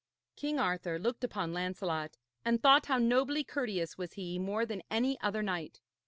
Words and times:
King 0.35 0.57
Arthur 0.57 0.97
looked 0.97 1.23
upon 1.23 1.53
Lancelot, 1.53 2.17
and 2.43 2.59
thought 2.59 2.87
how 2.87 2.97
nobly 2.97 3.43
courteous 3.43 3.99
was 3.99 4.13
he 4.13 4.39
more 4.39 4.65
than 4.65 4.81
any 4.89 5.21
other 5.21 5.43
knight. 5.43 5.79